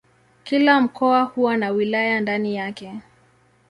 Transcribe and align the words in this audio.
Kila 0.43 0.81
mkoa 0.81 1.23
huwa 1.23 1.57
na 1.57 1.69
wilaya 1.69 2.21
ndani 2.21 2.55
yake. 2.55 2.99